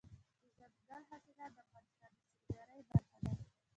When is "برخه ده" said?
2.91-3.33